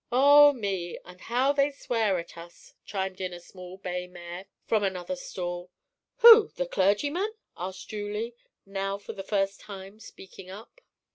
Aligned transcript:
'""Oh 0.11 0.51
me, 0.51 0.97
and 1.05 1.21
how 1.21 1.53
they 1.53 1.69
swear 1.69 2.17
at 2.17 2.35
us!" 2.35 2.73
chimed 2.83 3.21
in 3.21 3.33
a 3.33 3.39
small 3.39 3.77
bay 3.77 4.07
mare 4.07 4.47
from 4.65 4.83
another 4.83 5.15
stall. 5.15 5.69
"Who, 6.25 6.47
the 6.55 6.65
clergyman?" 6.65 7.33
cried 7.55 7.75
Julie, 7.85 8.33
now 8.65 8.97
for 8.97 9.13
the 9.13 9.21
first 9.21 9.59
time 9.61 9.99
speaking 9.99 10.49
up. 10.49 10.81